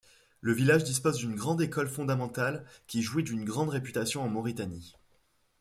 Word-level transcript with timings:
Le 0.39 0.51
village 0.51 0.83
dispose 0.83 1.17
d'une 1.17 1.35
grande 1.35 1.61
école 1.61 1.87
fondamentale 1.87 2.65
qui 2.87 3.03
jouit 3.03 3.21
d'une 3.23 3.45
grande 3.45 3.69
réputation 3.69 4.23
en 4.23 4.29
Mauritanie. 4.29 4.95